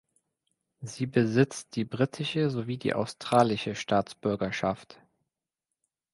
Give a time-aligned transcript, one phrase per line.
[0.79, 4.99] Sie besitzt die britische sowie die australische Staatsbürgerschaft.